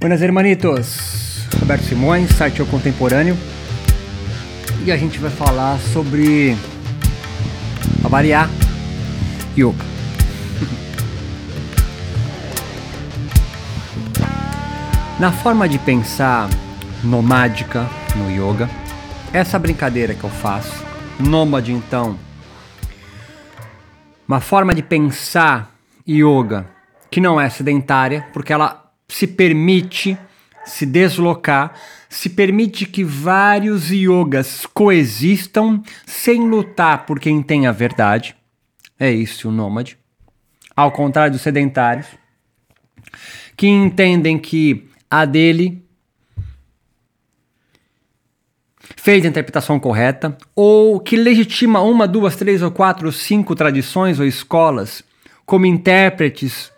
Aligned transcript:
Buenas 0.00 0.22
hermanitos, 0.22 1.46
Roberto 1.60 1.84
Simões, 1.84 2.30
site 2.30 2.62
O 2.62 2.66
Contemporâneo. 2.66 3.36
E 4.82 4.90
a 4.90 4.96
gente 4.96 5.18
vai 5.18 5.30
falar 5.30 5.78
sobre, 5.78 6.56
a 8.02 8.08
yoga. 9.54 9.76
Na 15.20 15.30
forma 15.30 15.68
de 15.68 15.78
pensar 15.78 16.48
nomádica 17.04 17.86
no 18.16 18.30
yoga, 18.30 18.70
essa 19.34 19.58
brincadeira 19.58 20.14
que 20.14 20.24
eu 20.24 20.30
faço, 20.30 20.82
nômade 21.18 21.74
então, 21.74 22.18
uma 24.26 24.40
forma 24.40 24.74
de 24.74 24.82
pensar 24.82 25.74
yoga 26.08 26.64
que 27.10 27.20
não 27.20 27.38
é 27.38 27.50
sedentária, 27.50 28.26
porque 28.32 28.50
ela 28.50 28.89
se 29.10 29.26
permite 29.26 30.16
se 30.64 30.86
deslocar, 30.86 31.74
se 32.08 32.28
permite 32.30 32.86
que 32.86 33.04
vários 33.04 33.90
yogas 33.90 34.66
coexistam 34.66 35.82
sem 36.06 36.48
lutar 36.48 37.06
por 37.06 37.18
quem 37.18 37.42
tem 37.42 37.66
a 37.66 37.72
verdade. 37.72 38.36
É 38.98 39.10
isso 39.10 39.48
o 39.48 39.52
nômade. 39.52 39.98
Ao 40.76 40.92
contrário 40.92 41.32
dos 41.32 41.42
sedentários, 41.42 42.06
que 43.56 43.66
entendem 43.66 44.38
que 44.38 44.88
a 45.10 45.24
dele 45.24 45.84
fez 48.96 49.24
a 49.24 49.28
interpretação 49.28 49.80
correta, 49.80 50.36
ou 50.54 51.00
que 51.00 51.16
legitima 51.16 51.80
uma, 51.80 52.06
duas, 52.06 52.36
três 52.36 52.60
ou 52.62 52.70
quatro, 52.70 53.10
cinco 53.10 53.54
tradições 53.54 54.20
ou 54.20 54.26
escolas 54.26 55.02
como 55.46 55.66
intérpretes 55.66 56.70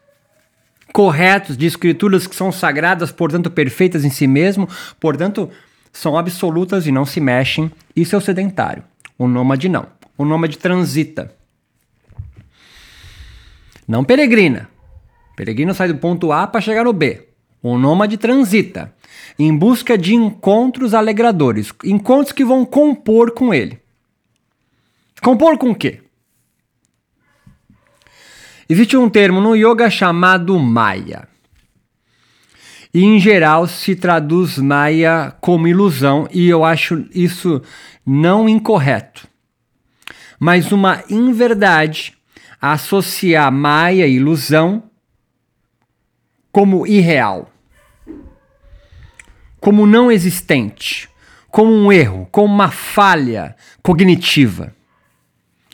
corretos 0.93 1.57
de 1.57 1.67
escrituras 1.67 2.27
que 2.27 2.37
são 2.37 2.53
sagradas, 2.53 3.11
portanto 3.11 3.51
perfeitas 3.51 4.05
em 4.05 4.11
si 4.11 4.27
mesmo, 4.27 4.69
portanto 5.01 5.51
são 5.93 6.17
absolutas 6.17 6.87
e 6.87 6.93
não 6.93 7.05
se 7.05 7.21
mexem. 7.21 7.71
Isso 7.95 8.15
é 8.15 8.19
o 8.19 8.21
sedentário. 8.21 8.83
O 9.19 9.27
nômade 9.27 9.69
não. 9.69 9.87
O 10.17 10.25
nômade 10.25 10.59
transita. 10.59 11.35
Não 13.87 14.05
peregrina. 14.05 14.69
Peregrino 15.37 15.75
sai 15.75 15.89
do 15.89 15.97
ponto 15.97 16.33
A 16.33 16.47
para 16.47 16.61
chegar 16.61 16.85
no 16.85 16.93
B. 16.93 17.29
O 17.63 17.79
nômade 17.79 18.17
transita 18.17 18.93
em 19.39 19.57
busca 19.57 19.97
de 19.97 20.15
encontros 20.15 20.95
alegradores, 20.95 21.73
encontros 21.85 22.33
que 22.33 22.45
vão 22.45 22.65
compor 22.65 23.33
com 23.33 23.53
ele. 23.53 23.81
Compor 25.23 25.57
com 25.57 25.71
o 25.71 25.75
quê? 25.75 26.02
Existe 28.69 28.97
um 28.97 29.09
termo 29.09 29.41
no 29.41 29.55
yoga 29.55 29.91
chamado 29.91 30.59
Maya. 30.59 31.29
E 32.95 33.03
em 33.03 33.19
geral 33.19 33.67
se 33.67 33.97
traduz 33.97 34.59
Maya 34.59 35.35
como 35.41 35.67
ilusão, 35.67 36.29
e 36.31 36.49
eu 36.49 36.65
acho 36.65 37.07
isso 37.15 37.63
não 38.05 38.49
incorreto, 38.49 39.27
mas 40.39 40.73
uma 40.73 41.03
inverdade 41.09 42.15
associar 42.61 43.51
Maya 43.51 44.07
e 44.07 44.17
ilusão 44.17 44.85
como 46.53 46.87
irreal, 46.87 47.51
como 49.59 49.87
não 49.87 50.13
existente, 50.13 51.09
como 51.51 51.73
um 51.73 51.91
erro, 51.91 52.29
como 52.31 52.53
uma 52.53 52.71
falha 52.71 53.57
cognitiva. 53.83 54.75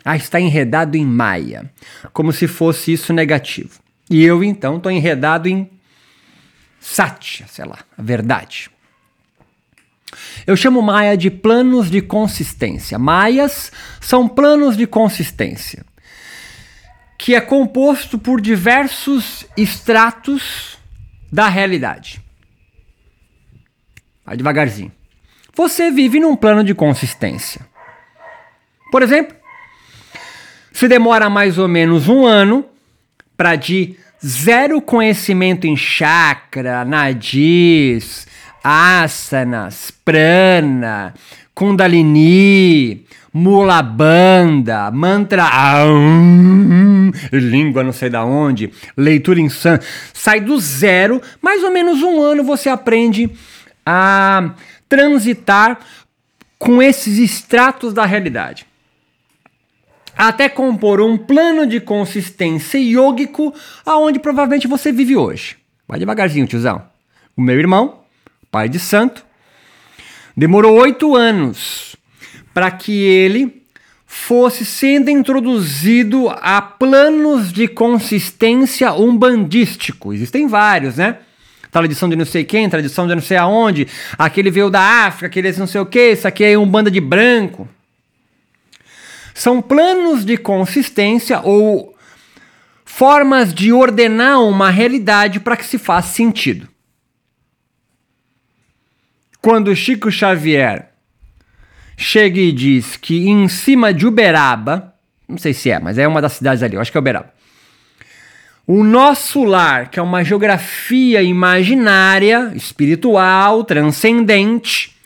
Ah, 0.04 0.16
está 0.16 0.40
enredado 0.40 0.96
em 0.96 1.04
Maia, 1.04 1.70
como 2.12 2.32
se 2.32 2.46
fosse 2.46 2.92
isso 2.92 3.12
negativo. 3.12 3.80
E 4.10 4.24
eu 4.24 4.42
então 4.42 4.76
estou 4.76 4.90
enredado 4.90 5.48
em 5.48 5.70
Satya, 6.80 7.46
sei 7.48 7.64
lá, 7.64 7.78
a 7.96 8.02
verdade. 8.02 8.70
Eu 10.46 10.56
chamo 10.56 10.80
Maia 10.80 11.16
de 11.16 11.30
planos 11.30 11.90
de 11.90 12.00
consistência. 12.00 12.98
Maias 12.98 13.70
são 14.00 14.26
planos 14.26 14.76
de 14.76 14.86
consistência, 14.86 15.84
que 17.18 17.34
é 17.34 17.40
composto 17.40 18.18
por 18.18 18.40
diversos 18.40 19.46
estratos 19.56 20.78
da 21.30 21.48
realidade. 21.48 22.22
Vai 24.24 24.36
devagarzinho. 24.36 24.92
Você 25.54 25.90
vive 25.90 26.20
num 26.20 26.36
plano 26.36 26.62
de 26.62 26.74
consistência. 26.74 27.66
Por 28.90 29.02
exemplo, 29.02 29.36
se 30.78 30.86
demora 30.86 31.28
mais 31.28 31.58
ou 31.58 31.66
menos 31.66 32.08
um 32.08 32.24
ano 32.24 32.64
para 33.36 33.56
de 33.56 33.96
zero 34.24 34.80
conhecimento 34.80 35.66
em 35.66 35.76
chakra, 35.76 36.84
nadis, 36.84 38.28
asanas, 38.62 39.90
prana, 40.04 41.14
kundalini, 41.52 43.04
mula 43.34 43.82
banda, 43.82 44.88
mantra, 44.92 45.50
língua 47.32 47.82
não 47.82 47.92
sei 47.92 48.08
da 48.08 48.24
onde, 48.24 48.72
leitura 48.96 49.40
insana, 49.40 49.80
sai 50.14 50.40
do 50.40 50.60
zero, 50.60 51.20
mais 51.42 51.64
ou 51.64 51.72
menos 51.72 52.04
um 52.04 52.22
ano 52.22 52.44
você 52.44 52.68
aprende 52.68 53.28
a 53.84 54.54
transitar 54.88 55.80
com 56.56 56.80
esses 56.80 57.18
extratos 57.18 57.92
da 57.92 58.06
realidade 58.06 58.67
até 60.18 60.48
compor 60.48 61.00
um 61.00 61.16
plano 61.16 61.64
de 61.64 61.78
consistência 61.78 62.76
yógico 62.76 63.54
aonde 63.86 64.18
provavelmente 64.18 64.66
você 64.66 64.90
vive 64.90 65.16
hoje. 65.16 65.56
Vai 65.86 66.00
devagarzinho, 66.00 66.46
tiozão. 66.46 66.82
O 67.36 67.40
meu 67.40 67.56
irmão, 67.56 68.00
pai 68.50 68.68
de 68.68 68.80
santo, 68.80 69.24
demorou 70.36 70.76
oito 70.80 71.14
anos 71.14 71.94
para 72.52 72.68
que 72.72 72.92
ele 73.04 73.62
fosse 74.04 74.64
sendo 74.64 75.08
introduzido 75.08 76.28
a 76.28 76.60
planos 76.60 77.52
de 77.52 77.68
consistência 77.68 78.92
umbandístico. 78.92 80.12
Existem 80.12 80.48
vários, 80.48 80.96
né? 80.96 81.18
Tradição 81.70 82.08
de 82.08 82.16
não 82.16 82.24
sei 82.24 82.42
quem, 82.42 82.68
tradição 82.68 83.06
de 83.06 83.14
não 83.14 83.22
sei 83.22 83.36
aonde, 83.36 83.86
aquele 84.18 84.50
veio 84.50 84.70
da 84.70 85.06
África, 85.06 85.26
aquele 85.26 85.52
não 85.58 85.66
sei 85.66 85.80
o 85.80 85.86
que, 85.86 86.12
isso 86.12 86.26
aqui 86.26 86.42
é 86.42 86.58
um 86.58 86.66
banda 86.66 86.90
de 86.90 87.00
branco. 87.00 87.68
São 89.38 89.62
planos 89.62 90.24
de 90.24 90.36
consistência 90.36 91.40
ou 91.44 91.96
formas 92.84 93.54
de 93.54 93.72
ordenar 93.72 94.42
uma 94.42 94.68
realidade 94.68 95.38
para 95.38 95.56
que 95.56 95.64
se 95.64 95.78
faça 95.78 96.12
sentido. 96.12 96.68
Quando 99.40 99.76
Chico 99.76 100.10
Xavier 100.10 100.88
chega 101.96 102.40
e 102.40 102.50
diz 102.50 102.96
que 102.96 103.28
em 103.28 103.46
cima 103.46 103.94
de 103.94 104.08
Uberaba, 104.08 104.92
não 105.28 105.38
sei 105.38 105.54
se 105.54 105.70
é, 105.70 105.78
mas 105.78 105.98
é 105.98 106.08
uma 106.08 106.20
das 106.20 106.32
cidades 106.32 106.60
ali, 106.60 106.74
eu 106.74 106.80
acho 106.80 106.90
que 106.90 106.98
é 106.98 107.00
Uberaba. 107.00 107.32
O 108.66 108.82
nosso 108.82 109.44
lar, 109.44 109.88
que 109.88 110.00
é 110.00 110.02
uma 110.02 110.24
geografia 110.24 111.22
imaginária, 111.22 112.50
espiritual, 112.56 113.62
transcendente, 113.62 114.96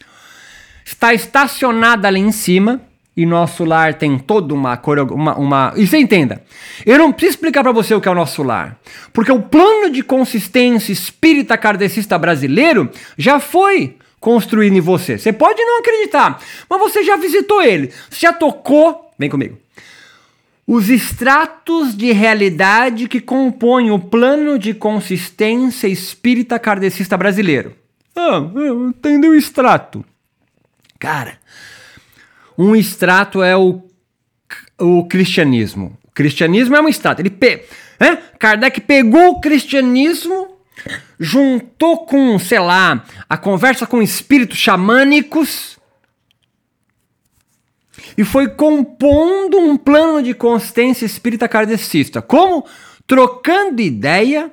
está 0.87 1.13
estacionada 1.13 2.09
ali 2.09 2.21
em 2.21 2.33
cima 2.33 2.81
e 3.17 3.27
nosso 3.27 3.65
lar 3.65 3.95
tem 3.95 4.19
toda 4.19 4.55
uma, 4.55 4.81
uma, 5.11 5.35
uma... 5.37 5.73
E 5.77 5.87
você 5.87 5.99
entenda, 5.99 6.43
eu 6.85 6.99
não 6.99 7.13
preciso 7.13 7.37
explicar 7.37 7.63
para 7.63 7.73
você 7.73 7.95
o 7.95 8.01
que 8.01 8.09
é 8.09 8.11
o 8.11 8.15
nosso 8.15 8.43
lar, 8.43 8.79
porque 9.13 9.31
o 9.31 9.43
plano 9.43 9.91
de 9.91 10.03
consistência 10.03 10.93
espírita 10.93 11.59
kardecista 11.59 12.19
brasileiro 12.19 12.91
já 13.19 13.39
foi 13.39 13.97
construído 14.19 14.77
em 14.77 14.81
você. 14.81 15.19
Você 15.19 15.33
pode 15.33 15.63
não 15.63 15.81
acreditar, 15.81 16.41
mas 16.71 16.79
você 16.79 17.05
já 17.05 17.17
visitou 17.17 17.63
ele, 17.63 17.93
você 18.09 18.21
já 18.21 18.33
tocou, 18.33 19.11
vem 19.19 19.29
comigo, 19.29 19.59
os 20.67 20.89
extratos 20.89 21.95
de 21.95 22.13
realidade 22.13 23.09
que 23.09 23.21
compõem 23.21 23.91
o 23.91 23.99
plano 23.99 24.59
de 24.59 24.73
consistência 24.73 25.89
espírita 25.89 26.59
kardecista 26.59 27.17
brasileiro. 27.17 27.75
Ah, 28.15 28.41
entendeu 28.89 29.33
o 29.33 29.35
extrato. 29.35 30.05
Cara, 30.99 31.37
um 32.57 32.75
extrato 32.77 33.43
é 33.43 33.57
o, 33.57 33.83
o 34.79 35.07
cristianismo. 35.07 35.99
O 36.05 36.11
cristianismo 36.13 36.77
é 36.77 36.81
um 36.81 36.89
extrato. 36.89 37.23
Ele 37.23 37.31
pe, 37.31 37.65
é? 37.99 38.17
Kardec 38.39 38.81
pegou 38.81 39.31
o 39.31 39.41
cristianismo, 39.41 40.57
juntou 41.19 42.05
com, 42.07 42.39
sei 42.39 42.59
lá, 42.59 43.05
a 43.29 43.37
conversa 43.37 43.87
com 43.87 44.03
espíritos 44.03 44.59
xamânicos 44.59 45.79
e 48.17 48.25
foi 48.25 48.49
compondo 48.49 49.59
um 49.59 49.77
plano 49.77 50.23
de 50.23 50.35
consistência 50.35 51.07
espírita 51.07 51.49
kardecista. 51.49 52.21
Como? 52.21 52.67
Trocando 53.07 53.81
ideia 53.81 54.51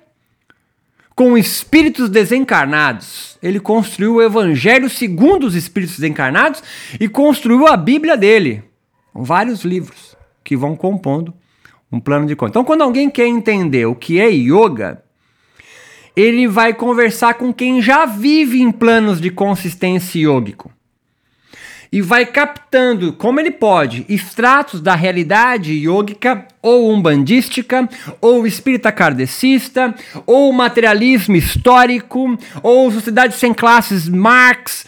com 1.19 1.37
espíritos 1.37 2.09
desencarnados. 2.09 3.37
Ele 3.43 3.59
construiu 3.59 4.15
o 4.15 4.21
Evangelho 4.21 4.89
segundo 4.89 5.45
os 5.45 5.53
espíritos 5.53 5.97
desencarnados 5.97 6.63
e 6.97 7.09
construiu 7.09 7.67
a 7.67 7.75
Bíblia 7.75 8.15
dele. 8.15 8.63
Vários 9.13 9.65
livros 9.65 10.15
que 10.45 10.55
vão 10.55 10.77
compondo 10.77 11.33
um 11.91 11.99
plano 11.99 12.25
de 12.25 12.37
conta. 12.37 12.51
Então, 12.51 12.63
quando 12.63 12.83
alguém 12.83 13.09
quer 13.09 13.27
entender 13.27 13.85
o 13.85 13.95
que 13.95 14.17
é 14.17 14.29
yoga, 14.29 15.03
ele 16.15 16.47
vai 16.47 16.73
conversar 16.73 17.33
com 17.33 17.53
quem 17.53 17.81
já 17.81 18.05
vive 18.05 18.61
em 18.61 18.71
planos 18.71 19.19
de 19.19 19.29
consistência 19.29 20.21
yógico. 20.21 20.71
E 21.91 22.01
vai 22.01 22.25
captando, 22.25 23.13
como 23.13 23.39
ele 23.39 23.49
pode, 23.49 24.05
extratos 24.07 24.79
da 24.79 24.93
realidade 24.93 25.73
yógica, 25.73 26.45
ou 26.61 26.91
umbandística, 26.91 27.89
ou 28.21 28.45
espírita 28.45 28.91
kardecista, 28.91 29.95
ou 30.25 30.53
materialismo 30.53 31.35
histórico, 31.35 32.37
ou 32.61 32.91
sociedade 32.91 33.33
sem 33.35 33.53
classes 33.53 34.07
Marx. 34.07 34.85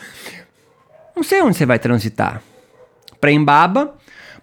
Não 1.16 1.24
sei 1.24 1.42
onde 1.42 1.58
você 1.58 1.66
vai 1.66 1.80
transitar. 1.80 2.42
Prembaba 3.20 3.96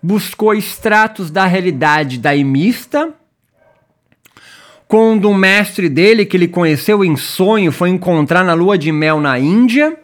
buscou 0.02 0.54
extratos 0.54 1.30
da 1.30 1.44
realidade 1.46 2.18
daimista, 2.18 3.12
quando 4.86 5.28
um 5.28 5.34
mestre 5.34 5.88
dele 5.88 6.24
que 6.24 6.36
ele 6.36 6.48
conheceu 6.48 7.04
em 7.04 7.16
sonho 7.16 7.70
foi 7.70 7.90
encontrar 7.90 8.42
na 8.42 8.54
lua 8.54 8.78
de 8.78 8.90
mel 8.90 9.20
na 9.20 9.38
Índia. 9.38 9.98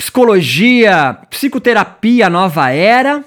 Psicologia, 0.00 1.18
psicoterapia 1.28 2.30
nova 2.30 2.70
era 2.70 3.22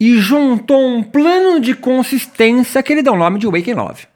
e 0.00 0.18
juntou 0.18 0.84
um 0.84 1.00
plano 1.00 1.60
de 1.60 1.74
consistência 1.74 2.82
que 2.82 2.92
ele 2.92 3.04
dá 3.04 3.12
o 3.12 3.16
nome 3.16 3.38
de 3.38 3.46
Waking 3.46 3.74
Love. 3.74 4.08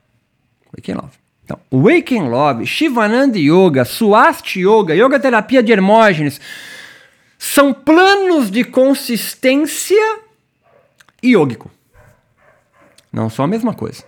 Waking 0.75 0.95
Love. 0.95 1.13
Então, 1.45 1.61
Waking 1.73 2.29
Love, 2.29 2.67
Shivananda 2.67 3.39
Yoga, 3.39 3.85
Swasti 3.85 4.63
Yoga, 4.63 4.97
Yoga 4.97 5.21
Terapia 5.21 5.63
de 5.63 5.71
Hermógenes, 5.71 6.41
são 7.39 7.73
planos 7.73 8.51
de 8.51 8.65
consistência 8.65 10.19
iógico. 11.23 11.71
Não 13.13 13.31
são 13.31 13.45
a 13.45 13.49
mesma 13.49 13.73
coisa. 13.73 14.03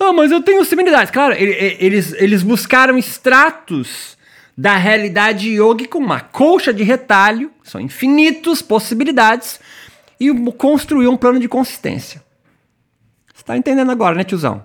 Ah, 0.00 0.10
mas 0.14 0.32
eu 0.32 0.40
tenho 0.42 0.64
similaridades. 0.64 1.10
Claro, 1.10 1.34
eles, 1.34 2.14
eles 2.14 2.42
buscaram 2.42 2.96
extratos 2.96 4.16
da 4.56 4.76
realidade 4.76 5.50
yoga 5.50 5.86
com 5.88 5.98
uma 5.98 6.20
colcha 6.20 6.72
de 6.72 6.82
retalho, 6.82 7.50
são 7.62 7.80
infinitas 7.80 8.62
possibilidades, 8.62 9.60
e 10.18 10.32
construiu 10.52 11.10
um 11.10 11.16
plano 11.16 11.40
de 11.40 11.48
consistência. 11.48 12.22
Você 13.34 13.42
está 13.42 13.56
entendendo 13.56 13.90
agora, 13.90 14.14
né, 14.14 14.24
tiozão? 14.24 14.64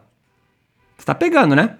Você 0.95 1.01
está 1.01 1.15
pegando, 1.15 1.55
né? 1.55 1.77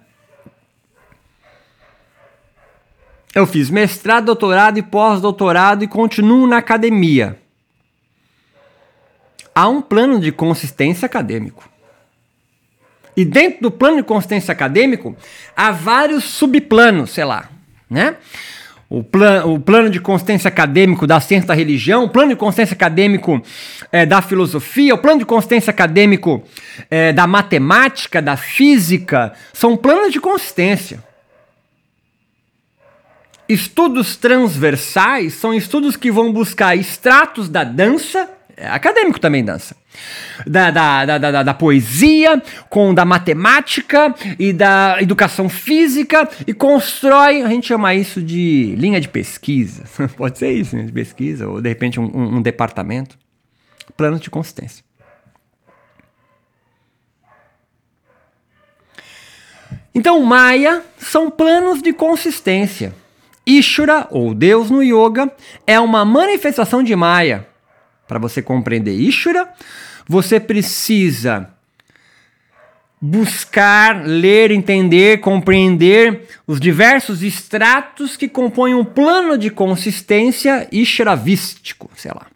Eu 3.32 3.46
fiz 3.46 3.70
mestrado, 3.70 4.26
doutorado 4.26 4.78
e 4.78 4.82
pós-doutorado 4.82 5.84
e 5.84 5.88
continuo 5.88 6.48
na 6.48 6.58
academia 6.58 7.38
há 9.54 9.68
um 9.68 9.82
plano 9.82 10.18
de 10.18 10.32
consistência 10.32 11.06
acadêmico. 11.06 11.68
E 13.16 13.24
dentro 13.24 13.62
do 13.62 13.70
plano 13.70 13.98
de 13.98 14.02
consistência 14.02 14.52
acadêmico, 14.52 15.14
há 15.54 15.70
vários 15.70 16.24
subplanos, 16.24 17.10
sei 17.10 17.24
lá, 17.24 17.50
né? 17.90 18.16
O, 18.88 19.04
plan, 19.04 19.44
o 19.44 19.60
plano 19.60 19.88
de 19.88 20.00
consistência 20.00 20.48
acadêmico 20.48 21.06
da 21.06 21.20
ciência 21.20 21.46
da 21.46 21.54
religião, 21.54 22.04
o 22.04 22.08
plano 22.08 22.30
de 22.30 22.36
consistência 22.36 22.74
acadêmico 22.74 23.40
é, 23.92 24.04
da 24.04 24.20
filosofia, 24.20 24.94
o 24.94 24.98
plano 24.98 25.20
de 25.20 25.24
consistência 25.24 25.70
acadêmico 25.70 26.42
é, 26.90 27.12
da 27.12 27.26
matemática, 27.26 28.20
da 28.20 28.36
física, 28.36 29.32
são 29.52 29.76
planos 29.76 30.12
de 30.12 30.20
consistência. 30.20 31.04
Estudos 33.48 34.16
transversais 34.16 35.34
são 35.34 35.52
estudos 35.52 35.96
que 35.96 36.10
vão 36.10 36.32
buscar 36.32 36.76
extratos 36.76 37.48
da 37.48 37.64
dança, 37.64 38.30
acadêmico 38.66 39.20
também 39.20 39.44
dança. 39.44 39.76
Da, 40.46 40.70
da, 40.70 41.04
da, 41.04 41.18
da, 41.18 41.42
da 41.42 41.54
poesia, 41.54 42.42
com 42.68 42.94
da 42.94 43.04
matemática 43.04 44.14
e 44.38 44.52
da 44.52 44.96
educação 45.00 45.48
física 45.48 46.28
e 46.46 46.54
constrói, 46.54 47.42
a 47.42 47.48
gente 47.48 47.66
chama 47.66 47.94
isso 47.94 48.22
de 48.22 48.74
linha 48.76 49.00
de 49.00 49.08
pesquisa. 49.08 49.84
Pode 50.16 50.38
ser 50.38 50.52
isso, 50.52 50.74
linha 50.74 50.86
de 50.86 50.92
pesquisa, 50.92 51.48
ou 51.48 51.60
de 51.60 51.68
repente 51.68 51.98
um, 51.98 52.04
um, 52.04 52.36
um 52.36 52.42
departamento. 52.42 53.18
Planos 53.96 54.20
de 54.20 54.30
consistência. 54.30 54.84
Então, 59.94 60.20
Maya 60.22 60.82
são 60.96 61.30
planos 61.30 61.82
de 61.82 61.92
consistência. 61.92 62.94
Ishura, 63.44 64.06
ou 64.10 64.32
Deus 64.32 64.70
no 64.70 64.82
yoga, 64.82 65.30
é 65.66 65.80
uma 65.80 66.04
manifestação 66.04 66.82
de 66.82 66.94
Maya 66.94 67.46
para 68.10 68.18
você 68.18 68.42
compreender 68.42 68.92
Ishura, 68.92 69.48
você 70.04 70.40
precisa 70.40 71.48
buscar, 73.00 74.04
ler, 74.04 74.50
entender, 74.50 75.20
compreender 75.20 76.26
os 76.44 76.58
diversos 76.58 77.22
estratos 77.22 78.16
que 78.16 78.28
compõem 78.28 78.74
um 78.74 78.84
plano 78.84 79.38
de 79.38 79.48
consistência 79.48 80.66
Ishravístico, 80.72 81.88
sei 81.94 82.10
lá. 82.10 82.26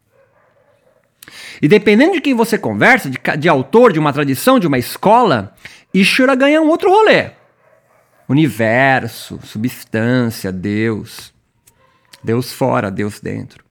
E 1.61 1.67
dependendo 1.67 2.12
de 2.12 2.21
quem 2.21 2.35
você 2.35 2.56
conversa, 2.56 3.11
de, 3.11 3.19
de 3.37 3.49
autor, 3.49 3.93
de 3.93 3.99
uma 3.99 4.12
tradição, 4.12 4.61
de 4.61 4.69
uma 4.69 4.79
escola, 4.79 5.56
Ishura 5.93 6.37
ganha 6.37 6.62
um 6.62 6.69
outro 6.69 6.88
rolê. 6.88 7.32
Universo, 8.29 9.41
substância, 9.43 10.53
Deus. 10.53 11.35
Deus 12.23 12.53
fora, 12.53 12.93
Deus 12.93 13.19
dentro. 13.19 13.63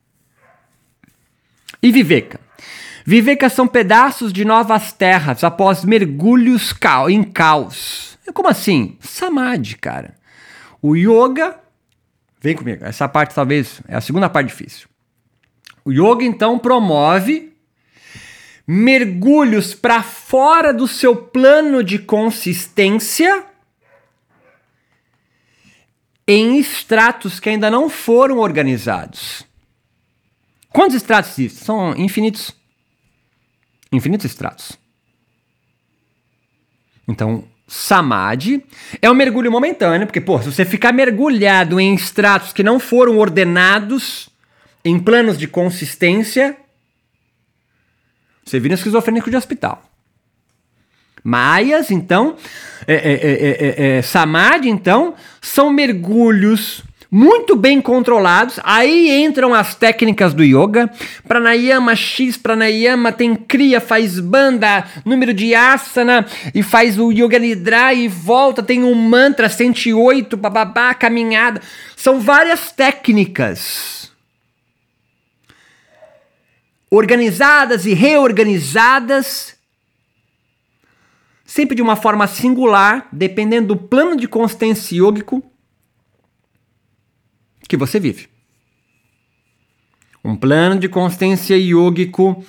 E 1.83 1.91
Viveka? 1.91 2.39
Viveka 3.05 3.49
são 3.49 3.67
pedaços 3.67 4.31
de 4.31 4.45
novas 4.45 4.93
terras 4.93 5.43
após 5.43 5.83
mergulhos 5.83 6.73
em 7.09 7.21
caos. 7.21 8.17
Como 8.33 8.47
assim? 8.47 8.97
Samadhi, 9.01 9.75
cara. 9.75 10.15
O 10.81 10.95
yoga. 10.95 11.59
Vem 12.39 12.55
comigo, 12.55 12.85
essa 12.85 13.09
parte 13.09 13.35
talvez 13.35 13.81
é 13.85 13.95
a 13.97 14.01
segunda 14.01 14.29
parte 14.29 14.47
difícil. 14.47 14.87
O 15.83 15.91
yoga 15.91 16.23
então 16.23 16.57
promove 16.57 17.51
mergulhos 18.65 19.75
para 19.75 20.01
fora 20.01 20.73
do 20.73 20.87
seu 20.87 21.13
plano 21.13 21.83
de 21.83 21.99
consistência 21.99 23.45
em 26.25 26.57
estratos 26.57 27.41
que 27.41 27.49
ainda 27.49 27.69
não 27.69 27.89
foram 27.89 28.37
organizados. 28.37 29.45
Quantos 30.73 30.97
estratos 30.97 31.31
existem? 31.37 31.63
São 31.63 31.95
infinitos. 31.95 32.51
Infinitos 33.91 34.25
estratos. 34.25 34.73
Então, 37.07 37.47
Samadhi 37.67 38.65
é 38.99 39.09
um 39.09 39.13
mergulho 39.13 39.51
momentâneo, 39.51 40.07
porque, 40.07 40.19
pô, 40.19 40.41
se 40.41 40.51
você 40.51 40.65
ficar 40.65 40.91
mergulhado 40.91 41.79
em 41.79 41.93
estratos 41.93 42.51
que 42.51 42.63
não 42.63 42.79
foram 42.79 43.19
ordenados 43.19 44.29
em 44.83 44.99
planos 44.99 45.37
de 45.37 45.47
consistência, 45.47 46.57
você 48.43 48.59
vira 48.59 48.73
um 48.73 48.75
esquizofrênico 48.75 49.29
de 49.29 49.37
hospital. 49.37 49.83
Maias, 51.23 51.91
então, 51.91 52.35
é, 52.87 52.95
é, 52.95 53.97
é, 53.97 54.01
Samadhi, 54.01 54.69
então, 54.69 55.15
são 55.39 55.71
mergulhos 55.71 56.83
muito 57.13 57.55
bem 57.55 57.79
controlados. 57.79 58.59
Aí 58.63 59.23
entram 59.23 59.53
as 59.53 59.75
técnicas 59.75 60.33
do 60.33 60.43
yoga. 60.43 60.89
Pranayama 61.27 61.95
X, 61.95 62.37
pranayama 62.37 63.11
tem 63.11 63.35
cria, 63.35 63.79
faz 63.79 64.19
banda, 64.19 64.83
número 65.05 65.31
de 65.31 65.53
asana 65.53 66.25
e 66.55 66.63
faz 66.63 66.97
o 66.97 67.11
yoga 67.11 67.37
nidra 67.37 67.93
e 67.93 68.07
volta, 68.07 68.63
tem 68.63 68.83
um 68.83 68.95
mantra 68.95 69.47
108, 69.47 70.35
bababá, 70.35 70.91
caminhada. 70.95 71.61
São 71.95 72.19
várias 72.19 72.71
técnicas 72.71 74.11
organizadas 76.89 77.85
e 77.85 77.93
reorganizadas 77.93 79.55
sempre 81.45 81.75
de 81.75 81.81
uma 81.83 81.95
forma 81.95 82.25
singular, 82.25 83.07
dependendo 83.11 83.75
do 83.75 83.77
plano 83.77 84.17
de 84.17 84.27
consistência 84.27 84.97
yógico 84.97 85.43
que 87.67 87.77
você 87.77 87.99
vive. 87.99 88.27
Um 90.23 90.35
plano 90.35 90.79
de 90.79 90.87
consciência 90.87 91.57
yógico 91.57 92.45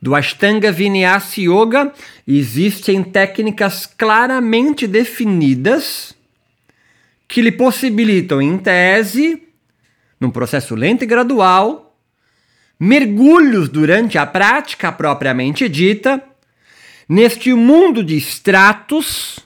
do 0.00 0.14
Ashtanga 0.14 0.70
Vinyasa 0.70 1.40
Yoga 1.40 1.92
existem 2.28 3.02
técnicas 3.02 3.86
claramente 3.86 4.86
definidas 4.86 6.14
que 7.26 7.40
lhe 7.40 7.50
possibilitam, 7.50 8.42
em 8.42 8.58
tese, 8.58 9.42
num 10.20 10.30
processo 10.30 10.74
lento 10.74 11.04
e 11.04 11.06
gradual, 11.06 11.96
mergulhos 12.78 13.68
durante 13.68 14.18
a 14.18 14.26
prática 14.26 14.92
propriamente 14.92 15.68
dita, 15.68 16.22
neste 17.08 17.52
mundo 17.54 18.04
de 18.04 18.16
estratos 18.16 19.43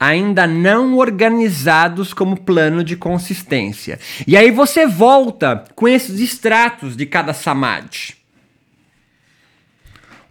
ainda 0.00 0.46
não 0.46 0.96
organizados 0.96 2.14
como 2.14 2.40
plano 2.40 2.82
de 2.82 2.96
consistência. 2.96 4.00
E 4.26 4.34
aí 4.34 4.50
você 4.50 4.86
volta 4.86 5.64
com 5.74 5.86
esses 5.86 6.18
extratos 6.18 6.96
de 6.96 7.04
cada 7.04 7.34
samadhi. 7.34 8.16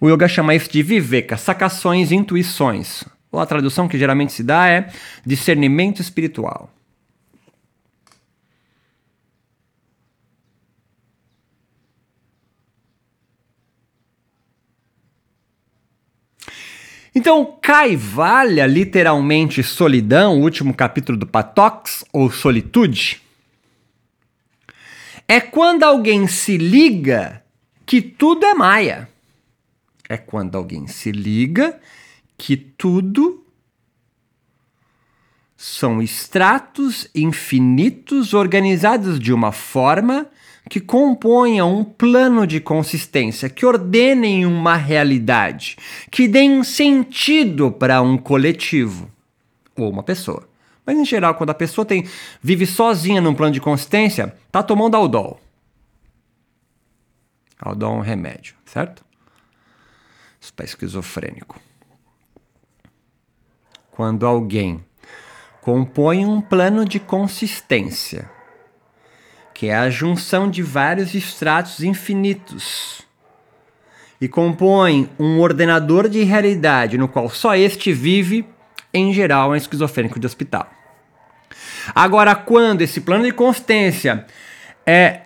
O 0.01 0.09
yoga 0.09 0.27
chama 0.27 0.55
isso 0.55 0.71
de 0.71 0.81
viveka, 0.81 1.37
sacações, 1.37 2.11
intuições. 2.11 3.03
Ou 3.31 3.39
a 3.39 3.45
tradução 3.45 3.87
que 3.87 3.99
geralmente 3.99 4.33
se 4.33 4.41
dá 4.41 4.67
é 4.67 4.89
discernimento 5.23 6.01
espiritual. 6.01 6.73
Então, 17.19 17.57
Kaivalya, 17.61 18.65
literalmente 18.65 19.61
solidão, 19.61 20.39
o 20.39 20.41
último 20.41 20.73
capítulo 20.73 21.17
do 21.17 21.27
Patox, 21.27 22.05
ou 22.13 22.31
solitude, 22.31 23.21
é 25.27 25.41
quando 25.41 25.83
alguém 25.83 26.27
se 26.27 26.55
liga 26.55 27.43
que 27.85 28.01
tudo 28.01 28.45
é 28.45 28.53
maia. 28.53 29.09
É 30.07 30.15
quando 30.15 30.55
alguém 30.55 30.87
se 30.87 31.11
liga 31.11 31.77
que 32.37 32.55
tudo 32.55 33.45
são 35.57 36.01
estratos 36.01 37.09
infinitos 37.13 38.33
organizados 38.33 39.19
de 39.19 39.33
uma 39.33 39.51
forma 39.51 40.25
que 40.69 40.79
componham 40.79 41.79
um 41.79 41.83
plano 41.83 42.45
de 42.45 42.59
consistência, 42.59 43.49
que 43.49 43.65
ordenem 43.65 44.45
uma 44.45 44.75
realidade, 44.75 45.75
que 46.11 46.27
deem 46.27 46.63
sentido 46.63 47.71
para 47.71 48.01
um 48.01 48.17
coletivo 48.17 49.11
ou 49.75 49.89
uma 49.89 50.03
pessoa. 50.03 50.47
Mas 50.85 50.97
em 50.97 51.05
geral, 51.05 51.35
quando 51.35 51.49
a 51.49 51.55
pessoa 51.55 51.85
tem, 51.85 52.07
vive 52.41 52.65
sozinha 52.65 53.19
num 53.19 53.33
plano 53.33 53.53
de 53.53 53.59
consistência, 53.59 54.35
tá 54.51 54.61
tomando 54.61 54.95
Aldol. 54.95 55.41
Aldol 57.59 57.95
é 57.95 57.97
um 57.97 58.01
remédio, 58.01 58.55
certo? 58.65 59.03
Isso 60.39 60.53
para 60.53 60.65
esquizofrênico. 60.65 61.59
Quando 63.91 64.25
alguém 64.25 64.83
compõe 65.61 66.25
um 66.25 66.39
plano 66.39 66.85
de 66.85 66.99
consistência, 66.99 68.29
que 69.59 69.67
é 69.67 69.75
a 69.75 69.89
junção 69.89 70.49
de 70.49 70.63
vários 70.63 71.13
estratos 71.13 71.83
infinitos, 71.83 73.01
e 74.21 74.25
compõe 74.25 75.09
um 75.19 75.37
ordenador 75.41 76.07
de 76.07 76.23
realidade 76.23 76.97
no 76.97 77.09
qual 77.09 77.29
só 77.29 77.53
este 77.57 77.91
vive, 77.91 78.47
em 78.93 79.13
geral, 79.13 79.49
é 79.49 79.55
um 79.55 79.57
esquizofrênico 79.57 80.17
de 80.17 80.25
hospital. 80.25 80.65
Agora, 81.93 82.35
quando 82.35 82.83
esse 82.83 83.01
plano 83.01 83.25
de 83.25 83.33
consistência 83.33 84.25
é 84.85 85.23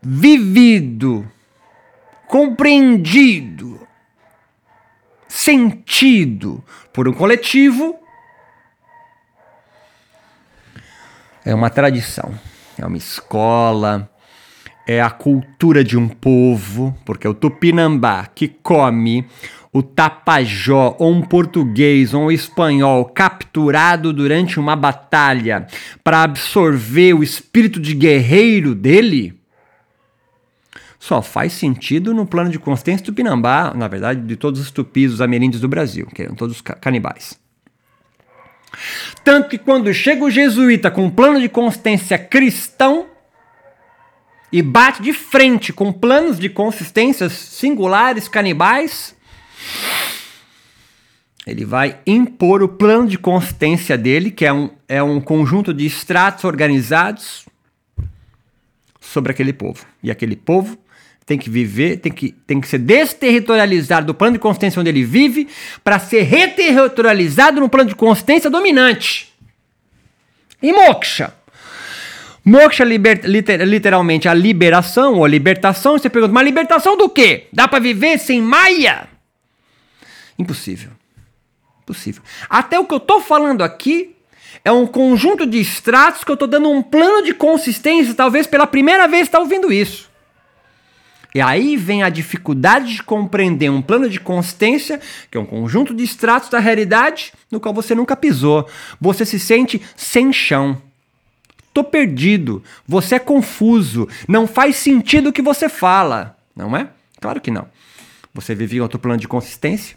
vivido, 0.00 1.28
compreendido, 2.28 3.88
sentido 5.26 6.62
por 6.92 7.08
um 7.08 7.12
coletivo, 7.12 7.98
é 11.44 11.52
uma 11.52 11.70
tradição 11.70 12.38
é 12.78 12.86
uma 12.86 12.96
escola, 12.96 14.10
é 14.86 15.00
a 15.00 15.10
cultura 15.10 15.84
de 15.84 15.96
um 15.96 16.08
povo, 16.08 16.96
porque 17.04 17.28
o 17.28 17.34
tupinambá 17.34 18.26
que 18.26 18.48
come 18.48 19.26
o 19.72 19.82
tapajó 19.82 20.96
ou 20.98 21.12
um 21.12 21.22
português 21.22 22.14
ou 22.14 22.22
um 22.22 22.30
espanhol 22.30 23.04
capturado 23.04 24.12
durante 24.12 24.58
uma 24.58 24.74
batalha 24.74 25.66
para 26.02 26.22
absorver 26.22 27.14
o 27.14 27.22
espírito 27.22 27.78
de 27.78 27.94
guerreiro 27.94 28.74
dele, 28.74 29.38
só 30.98 31.22
faz 31.22 31.52
sentido 31.52 32.12
no 32.12 32.26
plano 32.26 32.50
de 32.50 32.58
consciência 32.58 33.04
tupinambá, 33.04 33.72
na 33.74 33.86
verdade, 33.88 34.20
de 34.22 34.36
todos 34.36 34.60
os 34.60 34.70
tupis, 34.70 35.12
os 35.12 35.20
ameríndios 35.20 35.60
do 35.60 35.68
Brasil, 35.68 36.06
que 36.06 36.22
eram 36.22 36.34
todos 36.34 36.60
canibais. 36.60 37.38
Tanto 39.24 39.48
que 39.48 39.58
quando 39.58 39.92
chega 39.92 40.24
o 40.24 40.30
jesuíta 40.30 40.90
com 40.90 41.04
um 41.04 41.10
plano 41.10 41.40
de 41.40 41.48
consistência 41.48 42.18
cristão 42.18 43.06
e 44.50 44.62
bate 44.62 45.02
de 45.02 45.12
frente 45.12 45.72
com 45.72 45.92
planos 45.92 46.38
de 46.38 46.48
consistências 46.48 47.32
singulares 47.32 48.28
canibais, 48.28 49.14
ele 51.46 51.64
vai 51.64 51.98
impor 52.06 52.62
o 52.62 52.68
plano 52.68 53.08
de 53.08 53.18
consistência 53.18 53.96
dele, 53.96 54.30
que 54.30 54.44
é 54.44 54.52
um, 54.52 54.70
é 54.86 55.02
um 55.02 55.20
conjunto 55.20 55.72
de 55.72 55.86
estratos 55.86 56.44
organizados 56.44 57.46
sobre 59.00 59.32
aquele 59.32 59.52
povo. 59.52 59.86
E 60.02 60.10
aquele 60.10 60.36
povo 60.36 60.78
tem 61.28 61.36
que 61.36 61.50
viver, 61.50 61.98
tem 61.98 62.10
que, 62.10 62.32
tem 62.46 62.58
que 62.58 62.66
ser 62.66 62.78
desterritorializado 62.78 64.06
do 64.06 64.14
plano 64.14 64.32
de 64.32 64.38
consistência 64.38 64.80
onde 64.80 64.88
ele 64.88 65.04
vive, 65.04 65.46
para 65.84 65.98
ser 65.98 66.22
reterritorializado 66.22 67.60
no 67.60 67.68
plano 67.68 67.90
de 67.90 67.94
consistência 67.94 68.48
dominante. 68.48 69.30
E 70.62 70.72
moksha? 70.72 71.34
Moksha 72.42 72.82
liber, 72.82 73.20
liter, 73.24 73.60
literalmente 73.60 74.26
a 74.26 74.32
liberação 74.32 75.18
ou 75.18 75.26
libertação. 75.26 75.98
Você 75.98 76.08
pergunta, 76.08 76.32
mas 76.32 76.46
libertação 76.46 76.96
do 76.96 77.10
quê? 77.10 77.46
Dá 77.52 77.68
para 77.68 77.78
viver 77.78 78.18
sem 78.18 78.40
maia? 78.40 79.06
Impossível. 80.38 80.92
Impossível. 81.82 82.22
Até 82.48 82.78
o 82.78 82.86
que 82.86 82.94
eu 82.94 82.98
estou 82.98 83.20
falando 83.20 83.62
aqui 83.62 84.16
é 84.64 84.72
um 84.72 84.86
conjunto 84.86 85.46
de 85.46 85.60
extratos 85.60 86.24
que 86.24 86.30
eu 86.30 86.34
estou 86.34 86.48
dando 86.48 86.70
um 86.70 86.82
plano 86.82 87.22
de 87.22 87.34
consistência, 87.34 88.14
talvez 88.14 88.46
pela 88.46 88.66
primeira 88.66 89.06
vez 89.06 89.24
está 89.24 89.38
ouvindo 89.38 89.70
isso. 89.70 90.07
E 91.34 91.40
aí 91.40 91.76
vem 91.76 92.02
a 92.02 92.08
dificuldade 92.08 92.94
de 92.94 93.02
compreender 93.02 93.70
um 93.70 93.82
plano 93.82 94.08
de 94.08 94.18
consistência, 94.18 95.00
que 95.30 95.36
é 95.36 95.40
um 95.40 95.46
conjunto 95.46 95.94
de 95.94 96.02
estratos 96.02 96.48
da 96.48 96.58
realidade 96.58 97.32
no 97.50 97.60
qual 97.60 97.74
você 97.74 97.94
nunca 97.94 98.16
pisou. 98.16 98.66
Você 99.00 99.24
se 99.24 99.38
sente 99.38 99.80
sem 99.96 100.32
chão. 100.32 100.80
Tô 101.72 101.84
perdido. 101.84 102.62
Você 102.86 103.16
é 103.16 103.18
confuso. 103.18 104.08
Não 104.26 104.46
faz 104.46 104.76
sentido 104.76 105.28
o 105.28 105.32
que 105.32 105.42
você 105.42 105.68
fala. 105.68 106.36
Não 106.56 106.76
é? 106.76 106.88
Claro 107.20 107.40
que 107.40 107.50
não. 107.50 107.68
Você 108.32 108.54
vive 108.54 108.78
em 108.78 108.80
outro 108.80 108.98
plano 108.98 109.20
de 109.20 109.28
consistência? 109.28 109.96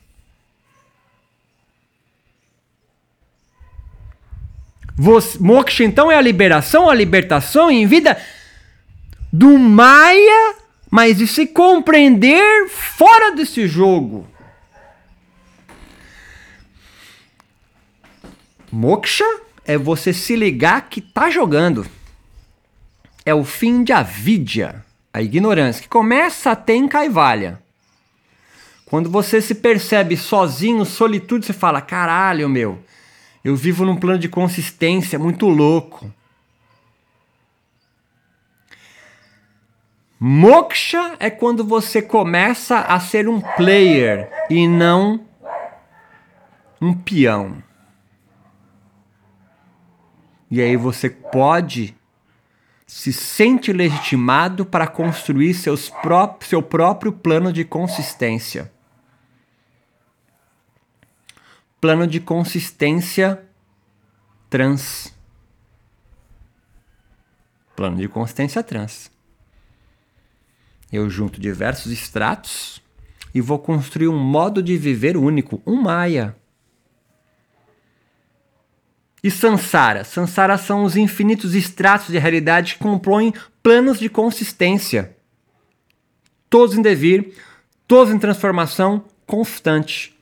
Você, 4.96 5.40
moksha 5.40 5.84
então 5.84 6.12
é 6.12 6.16
a 6.16 6.22
liberação, 6.22 6.90
a 6.90 6.94
libertação 6.94 7.72
em 7.72 7.88
vida 7.88 8.22
do 9.32 9.58
Maia 9.58 10.61
mas 10.92 11.18
de 11.18 11.26
se 11.26 11.48
compreender 11.48 12.68
fora 12.68 13.34
desse 13.34 13.66
jogo. 13.66 14.28
Moksha 18.70 19.26
é 19.66 19.78
você 19.78 20.12
se 20.12 20.36
ligar 20.36 20.90
que 20.90 21.00
tá 21.00 21.30
jogando. 21.30 21.88
É 23.26 23.34
o 23.34 23.46
fim 23.46 23.84
de 23.84 23.94
avidya, 23.94 24.84
a 25.14 25.22
ignorância, 25.22 25.82
que 25.82 25.88
começa 25.88 26.52
a 26.52 26.56
ter 26.56 26.74
em 26.74 26.88
Kaivalya. 26.88 27.62
Quando 28.86 29.10
você 29.10 29.42
se 29.42 29.56
percebe 29.56 30.18
sozinho, 30.18 30.84
solitude, 30.84 31.46
você 31.46 31.54
fala: 31.54 31.80
caralho, 31.80 32.50
meu, 32.50 32.84
eu 33.46 33.56
vivo 33.56 33.86
num 33.86 33.96
plano 33.96 34.20
de 34.20 34.28
consistência 34.28 35.18
muito 35.18 35.48
louco. 35.48 36.12
Moksha 40.24 41.18
é 41.20 41.32
quando 41.32 41.66
você 41.66 42.00
começa 42.00 42.82
a 42.82 43.00
ser 43.00 43.28
um 43.28 43.42
player 43.42 44.32
e 44.52 44.68
não 44.68 45.26
um 46.80 46.94
peão. 46.94 47.64
E 50.52 50.62
aí 50.62 50.78
você 50.78 51.10
pode 51.10 51.98
se 52.86 53.12
sente 53.12 53.74
legitimado 53.74 54.64
para 54.64 54.86
construir 54.86 55.56
seus 55.56 55.90
pró 55.90 56.38
seu 56.42 56.62
próprio 56.62 57.12
plano 57.12 57.52
de 57.52 57.66
consistência. 57.66 58.72
Plano 61.80 62.06
de 62.06 62.20
consistência 62.20 63.44
trans. 64.52 65.12
Plano 67.76 67.98
de 67.98 68.08
consistência 68.08 68.62
trans. 68.62 69.11
Eu 70.92 71.10
junto 71.10 71.40
diversos 71.40 71.92
estratos 71.92 72.82
e 73.34 73.40
vou 73.40 73.58
construir 73.58 74.10
um 74.10 74.18
modo 74.18 74.62
de 74.62 74.78
viver 74.78 75.16
único, 75.16 75.62
um 75.66 75.82
Maia. 75.82 76.36
E 79.24 79.32
Sansara? 79.32 80.04
Sansara 80.04 80.58
são 80.58 80.84
os 80.84 80.98
infinitos 80.98 81.56
estratos 81.56 82.08
de 82.08 82.18
realidade 82.18 82.74
que 82.74 82.80
compõem 82.80 83.34
planos 83.62 84.00
de 84.00 84.10
consistência. 84.10 85.16
Todos 86.50 86.76
em 86.76 86.82
devir, 86.82 87.34
todos 87.88 88.14
em 88.14 88.20
transformação 88.20 89.06
constante. 89.26 90.18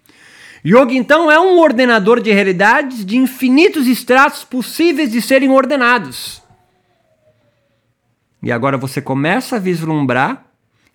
Yoga, 0.63 0.93
então, 0.93 1.31
é 1.31 1.39
um 1.39 1.57
ordenador 1.57 2.21
de 2.21 2.31
realidades 2.31 3.05
de 3.05 3.17
infinitos 3.17 3.87
estratos 3.87 4.43
possíveis 4.43 5.11
de 5.11 5.21
serem 5.21 5.49
ordenados. 5.49 6.43
E 8.43 8.51
agora 8.51 8.77
você 8.77 9.01
começa 9.01 9.55
a 9.55 9.59
vislumbrar 9.59 10.48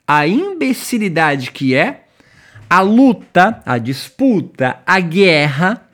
a 0.07 0.27
imbecilidade 0.27 1.51
que 1.51 1.75
é 1.75 2.05
a 2.69 2.81
luta, 2.81 3.63
a 3.65 3.79
disputa, 3.79 4.81
a 4.87 5.01
guerra 5.01 5.89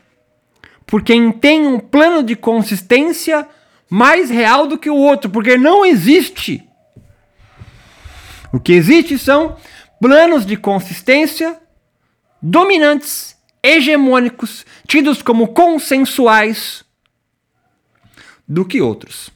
por 0.87 1.03
quem 1.03 1.31
tem 1.31 1.67
um 1.67 1.79
plano 1.79 2.23
de 2.23 2.35
consistência 2.35 3.47
mais 3.89 4.29
real 4.29 4.67
do 4.67 4.77
que 4.77 4.91
o 4.91 4.97
outro, 4.97 5.31
porque 5.31 5.57
não 5.57 5.85
existe. 5.85 6.67
O 8.53 8.59
que 8.59 8.73
existe 8.73 9.17
são 9.17 9.57
planos 10.01 10.45
de 10.45 10.57
consistência 10.57 11.61
dominantes, 12.43 13.37
hegemônicos, 13.63 14.67
tidos 14.87 15.23
como 15.23 15.49
consensuais 15.49 16.85
do 18.49 18.65
que 18.65 18.81
outros. 18.81 19.31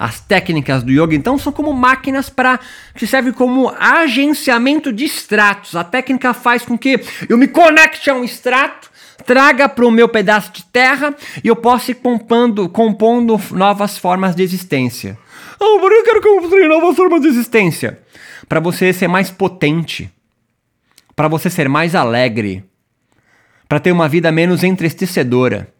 As 0.00 0.20
técnicas 0.20 0.84
do 0.84 0.92
yoga, 0.92 1.12
então, 1.12 1.36
são 1.36 1.52
como 1.52 1.72
máquinas 1.72 2.30
para 2.30 2.60
que 2.94 3.04
servem 3.04 3.32
como 3.32 3.68
agenciamento 3.80 4.92
de 4.92 5.04
extratos. 5.04 5.74
A 5.74 5.82
técnica 5.82 6.32
faz 6.32 6.64
com 6.64 6.78
que 6.78 7.00
eu 7.28 7.36
me 7.36 7.48
conecte 7.48 8.08
a 8.08 8.14
um 8.14 8.22
extrato, 8.22 8.88
traga 9.26 9.68
para 9.68 9.84
o 9.84 9.90
meu 9.90 10.08
pedaço 10.08 10.52
de 10.52 10.64
terra 10.66 11.12
e 11.42 11.48
eu 11.48 11.56
possa 11.56 11.90
ir 11.90 11.96
compondo, 11.96 12.68
compondo 12.68 13.40
novas 13.50 13.98
formas 13.98 14.36
de 14.36 14.42
existência. 14.44 15.18
Oh, 15.58 15.80
por 15.80 15.90
que 15.90 15.96
eu 15.96 16.04
quero 16.04 16.20
construir 16.22 16.68
novas 16.68 16.94
formas 16.94 17.20
de 17.20 17.26
existência? 17.26 17.98
Para 18.48 18.60
você 18.60 18.92
ser 18.92 19.08
mais 19.08 19.32
potente, 19.32 20.08
para 21.16 21.26
você 21.26 21.50
ser 21.50 21.68
mais 21.68 21.96
alegre, 21.96 22.64
para 23.68 23.80
ter 23.80 23.90
uma 23.90 24.08
vida 24.08 24.30
menos 24.30 24.62
entristecedora. 24.62 25.74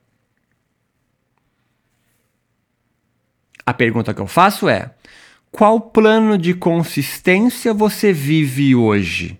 A 3.68 3.74
pergunta 3.74 4.14
que 4.14 4.20
eu 4.22 4.26
faço 4.26 4.66
é: 4.66 4.92
qual 5.52 5.78
plano 5.78 6.38
de 6.38 6.54
consistência 6.54 7.74
você 7.74 8.14
vive 8.14 8.74
hoje? 8.74 9.38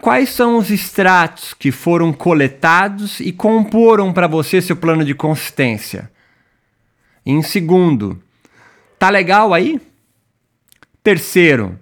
Quais 0.00 0.30
são 0.30 0.58
os 0.58 0.68
extratos 0.68 1.54
que 1.54 1.70
foram 1.70 2.12
coletados 2.12 3.20
e 3.20 3.30
comporam 3.30 4.12
para 4.12 4.26
você 4.26 4.60
seu 4.60 4.74
plano 4.74 5.04
de 5.04 5.14
consistência? 5.14 6.10
Em 7.24 7.40
segundo, 7.40 8.20
tá 8.98 9.10
legal 9.10 9.54
aí? 9.54 9.80
Terceiro, 11.04 11.78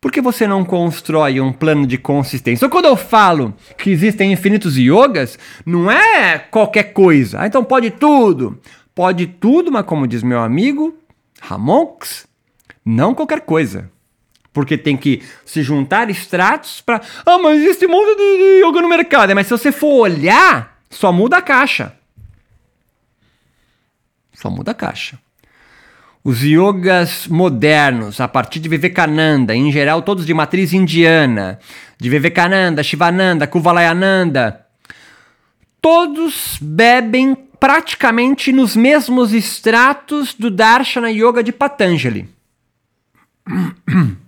por 0.00 0.12
que 0.12 0.20
você 0.20 0.46
não 0.46 0.64
constrói 0.64 1.40
um 1.40 1.52
plano 1.52 1.84
de 1.84 1.98
consistência? 1.98 2.68
Quando 2.68 2.86
eu 2.86 2.96
falo 2.96 3.54
que 3.76 3.90
existem 3.90 4.32
infinitos 4.32 4.76
yogas, 4.76 5.36
não 5.66 5.90
é 5.90 6.38
qualquer 6.38 6.92
coisa. 6.92 7.40
Ah, 7.40 7.46
então 7.48 7.64
pode 7.64 7.90
tudo. 7.90 8.60
Pode 8.94 9.26
tudo, 9.26 9.72
mas 9.72 9.84
como 9.86 10.06
diz 10.06 10.22
meu 10.22 10.40
amigo 10.40 10.96
Ramonx, 11.40 12.26
não 12.84 13.14
qualquer 13.14 13.40
coisa. 13.40 13.90
Porque 14.52 14.76
tem 14.76 14.96
que 14.96 15.22
se 15.46 15.62
juntar 15.62 16.10
extratos 16.10 16.80
para. 16.82 17.00
Ah, 17.24 17.38
mas 17.38 17.62
existe 17.62 17.86
um 17.86 17.90
monte 17.90 18.16
de 18.16 18.64
yoga 18.64 18.82
no 18.82 18.88
mercado. 18.88 19.30
É, 19.30 19.34
mas 19.34 19.46
se 19.46 19.50
você 19.50 19.72
for 19.72 20.00
olhar, 20.00 20.78
só 20.90 21.10
muda 21.10 21.38
a 21.38 21.42
caixa. 21.42 21.96
Só 24.34 24.50
muda 24.50 24.72
a 24.72 24.74
caixa. 24.74 25.18
Os 26.22 26.42
yogas 26.42 27.26
modernos, 27.26 28.20
a 28.20 28.28
partir 28.28 28.60
de 28.60 28.68
Vivekananda, 28.68 29.56
em 29.56 29.72
geral 29.72 30.02
todos 30.02 30.26
de 30.26 30.34
matriz 30.34 30.72
indiana, 30.72 31.58
de 31.98 32.08
Vivekananda, 32.08 32.82
Shivananda, 32.82 33.46
Kuvalayananda, 33.46 34.64
todos 35.80 36.58
bebem 36.60 37.36
praticamente 37.62 38.50
nos 38.50 38.74
mesmos 38.74 39.32
extratos 39.32 40.34
do 40.34 40.50
Darshana 40.50 41.12
Yoga 41.12 41.44
de 41.44 41.52
Patanjali. 41.52 42.28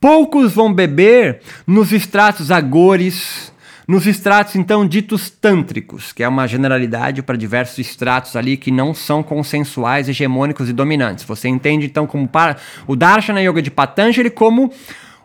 Poucos 0.00 0.54
vão 0.54 0.72
beber 0.72 1.42
nos 1.66 1.92
extratos 1.92 2.50
agores, 2.50 3.52
nos 3.86 4.06
extratos 4.06 4.56
então 4.56 4.88
ditos 4.88 5.28
tântricos, 5.28 6.14
que 6.14 6.22
é 6.22 6.28
uma 6.28 6.46
generalidade 6.46 7.22
para 7.22 7.36
diversos 7.36 7.78
extratos 7.78 8.34
ali 8.36 8.56
que 8.56 8.70
não 8.70 8.94
são 8.94 9.22
consensuais, 9.22 10.08
hegemônicos 10.08 10.70
e 10.70 10.72
dominantes. 10.72 11.26
Você 11.26 11.46
entende 11.46 11.84
então 11.84 12.06
como 12.06 12.26
para 12.26 12.56
o 12.86 12.96
Darshana 12.96 13.42
Yoga 13.42 13.60
de 13.60 13.70
Patanjali 13.70 14.30
como 14.30 14.72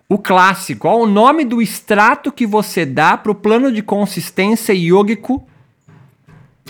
o 0.09 0.17
clássico, 0.17 0.81
qual 0.81 0.99
o 0.99 1.07
nome 1.07 1.45
do 1.45 1.61
extrato 1.61 2.29
que 2.29 2.45
você 2.45 2.85
dá 2.85 3.15
para 3.15 3.31
o 3.31 3.35
plano 3.35 3.71
de 3.71 3.81
consistência 3.81 4.73
yógico 4.73 5.48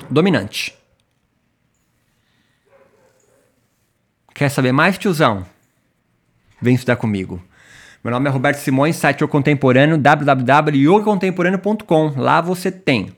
dominante. 0.10 0.74
Quer 4.34 4.50
saber 4.50 4.72
mais, 4.72 4.98
tiozão? 4.98 5.46
Vem 6.62 6.76
estudar 6.76 6.96
comigo. 6.96 7.44
Meu 8.04 8.12
nome 8.12 8.28
é 8.30 8.32
Roberto 8.32 8.58
Simões, 8.58 8.96
site 8.96 9.24
O 9.24 9.28
Contemporâneo, 9.28 9.98
www.yogacontemporâneo.com. 9.98 12.14
Lá 12.16 12.40
você 12.40 12.72
tem 12.72 13.12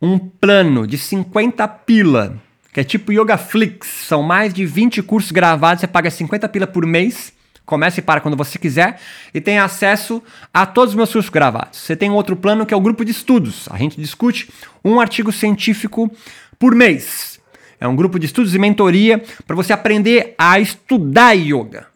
um 0.00 0.16
plano 0.18 0.86
de 0.86 0.96
50 0.96 1.66
pila, 1.66 2.38
que 2.72 2.78
é 2.80 2.84
tipo 2.84 3.12
Yoga 3.12 3.36
Flix. 3.36 3.88
São 3.88 4.22
mais 4.22 4.54
de 4.54 4.64
20 4.64 5.02
cursos 5.02 5.32
gravados, 5.32 5.80
você 5.80 5.88
paga 5.88 6.08
50 6.10 6.48
pila 6.48 6.68
por 6.68 6.86
mês. 6.86 7.32
Começa 7.70 8.00
e 8.00 8.02
para 8.02 8.20
quando 8.20 8.36
você 8.36 8.58
quiser 8.58 8.98
e 9.32 9.40
tem 9.40 9.60
acesso 9.60 10.20
a 10.52 10.66
todos 10.66 10.90
os 10.90 10.96
meus 10.96 11.12
cursos 11.12 11.30
gravados. 11.30 11.78
Você 11.78 11.94
tem 11.94 12.10
outro 12.10 12.34
plano 12.34 12.66
que 12.66 12.74
é 12.74 12.76
o 12.76 12.80
grupo 12.80 13.04
de 13.04 13.12
estudos. 13.12 13.68
A 13.70 13.78
gente 13.78 13.96
discute 14.00 14.50
um 14.84 14.98
artigo 14.98 15.30
científico 15.30 16.10
por 16.58 16.74
mês. 16.74 17.38
É 17.78 17.86
um 17.86 17.94
grupo 17.94 18.18
de 18.18 18.26
estudos 18.26 18.56
e 18.56 18.58
mentoria 18.58 19.22
para 19.46 19.54
você 19.54 19.72
aprender 19.72 20.34
a 20.36 20.58
estudar 20.58 21.30
yoga. 21.34 21.86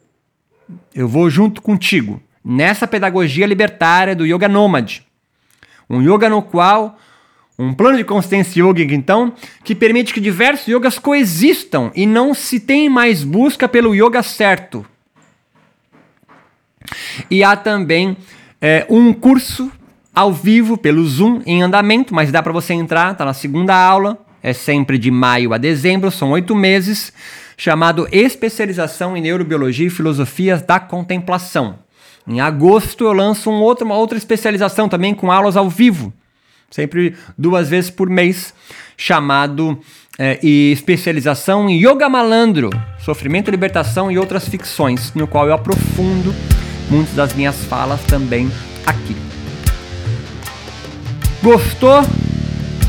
Eu 0.94 1.08
vou 1.08 1.28
junto 1.28 1.60
contigo 1.60 2.22
nessa 2.44 2.86
pedagogia 2.86 3.44
libertária 3.44 4.14
do 4.14 4.24
yoga 4.24 4.48
nômade. 4.48 5.04
Um 5.90 6.00
yoga 6.00 6.28
no 6.28 6.40
qual 6.40 6.96
um 7.58 7.74
plano 7.74 7.98
de 7.98 8.04
consistência 8.04 8.62
yoga, 8.62 8.94
então, 8.94 9.32
que 9.64 9.74
permite 9.74 10.14
que 10.14 10.20
diversos 10.20 10.68
yogas 10.68 11.00
coexistam 11.00 11.90
e 11.96 12.06
não 12.06 12.32
se 12.32 12.60
tem 12.60 12.88
mais 12.88 13.24
busca 13.24 13.68
pelo 13.68 13.92
yoga 13.92 14.22
certo. 14.22 14.86
E 17.30 17.42
há 17.42 17.56
também 17.56 18.16
é, 18.60 18.86
um 18.88 19.12
curso 19.12 19.70
ao 20.14 20.32
vivo 20.32 20.76
pelo 20.76 21.04
Zoom 21.04 21.42
em 21.44 21.62
andamento, 21.62 22.14
mas 22.14 22.30
dá 22.30 22.42
para 22.42 22.52
você 22.52 22.72
entrar, 22.72 23.16
tá 23.16 23.24
na 23.24 23.34
segunda 23.34 23.74
aula, 23.74 24.18
é 24.42 24.52
sempre 24.52 24.96
de 24.96 25.10
maio 25.10 25.52
a 25.52 25.58
dezembro, 25.58 26.10
são 26.10 26.30
oito 26.30 26.54
meses, 26.54 27.12
chamado 27.56 28.06
Especialização 28.12 29.16
em 29.16 29.20
Neurobiologia 29.20 29.86
e 29.86 29.90
Filosofias 29.90 30.62
da 30.62 30.78
Contemplação. 30.78 31.78
Em 32.26 32.40
agosto 32.40 33.04
eu 33.04 33.12
lanço 33.12 33.50
um 33.50 33.60
outro, 33.60 33.84
uma 33.84 33.96
outra 33.96 34.16
especialização 34.16 34.88
também 34.88 35.14
com 35.14 35.32
aulas 35.32 35.56
ao 35.56 35.68
vivo, 35.68 36.12
sempre 36.70 37.14
duas 37.36 37.68
vezes 37.68 37.90
por 37.90 38.08
mês, 38.08 38.54
chamado 38.96 39.78
é, 40.18 40.38
e 40.42 40.70
especialização 40.72 41.68
em 41.68 41.78
Yoga 41.78 42.08
Malandro, 42.08 42.70
Sofrimento, 43.00 43.50
Libertação 43.50 44.10
e 44.10 44.18
outras 44.18 44.48
ficções, 44.48 45.12
no 45.14 45.26
qual 45.26 45.46
eu 45.46 45.54
aprofundo 45.54 46.34
muitas 46.90 47.14
das 47.14 47.34
minhas 47.34 47.56
falas 47.64 48.00
também 48.02 48.50
aqui. 48.86 49.16
Gostou? 51.42 52.04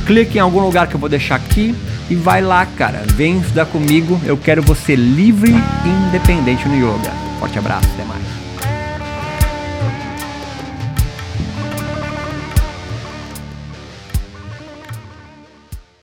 Clique 0.05 0.38
em 0.38 0.41
algum 0.41 0.60
lugar 0.60 0.88
que 0.88 0.95
eu 0.95 0.99
vou 0.99 1.10
deixar 1.10 1.36
aqui 1.36 1.75
e 2.10 2.15
vai 2.15 2.41
lá, 2.41 2.65
cara. 2.65 3.03
Vem 3.13 3.39
estudar 3.39 3.65
comigo. 3.65 4.19
Eu 4.23 4.38
quero 4.38 4.62
você 4.62 4.95
livre 4.95 5.51
e 5.51 6.08
independente 6.08 6.67
no 6.67 6.75
yoga. 6.75 7.12
Forte 7.39 7.58
abraço, 7.58 7.88
até 7.93 8.05
mais. 8.05 8.35